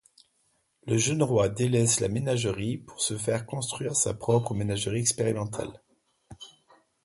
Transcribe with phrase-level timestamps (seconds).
[0.87, 5.79] Le jeune roi délaisse la ménagerie pour se faire construire sa propre ménagerie expérimentale.